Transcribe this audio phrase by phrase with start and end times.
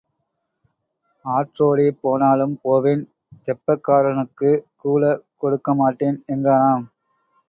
[1.25, 3.03] ஆற்றோடே போனாலும் போவேன்
[3.45, 5.03] தெப்பக்காரனுக்குக் கூல
[5.37, 6.85] கொடுக்க மாட்டேன் என்றானாம்,